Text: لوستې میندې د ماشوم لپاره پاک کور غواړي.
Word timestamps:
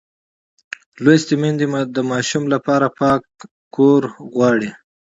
لوستې 1.03 1.35
میندې 1.41 1.65
د 1.95 1.97
ماشوم 2.11 2.43
لپاره 2.53 2.87
پاک 2.99 3.21
کور 3.75 4.01
غواړي. 4.33 4.69